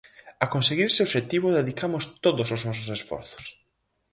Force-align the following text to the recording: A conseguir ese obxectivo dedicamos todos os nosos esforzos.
A 0.43 0.45
conseguir 0.53 0.85
ese 0.87 1.05
obxectivo 1.07 1.55
dedicamos 1.59 2.03
todos 2.25 2.47
os 2.55 2.61
nosos 2.67 2.89
esforzos. 2.97 3.45